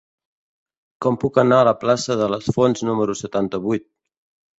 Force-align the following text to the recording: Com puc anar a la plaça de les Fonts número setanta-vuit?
Com 1.05 1.19
puc 1.23 1.35
anar 1.41 1.59
a 1.63 1.67
la 1.69 1.73
plaça 1.83 2.17
de 2.21 2.29
les 2.31 2.47
Fonts 2.55 2.85
número 2.89 3.17
setanta-vuit? 3.21 3.87